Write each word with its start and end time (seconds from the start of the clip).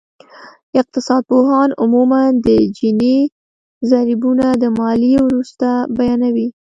اقتصادپوهان 0.79 1.69
عموماً 1.81 2.23
د 2.45 2.47
جیني 2.77 3.17
ضریبونه 3.91 4.45
د 4.61 4.63
ماليې 4.79 5.19
وروسته 5.25 5.67
بیانوي 5.97 6.47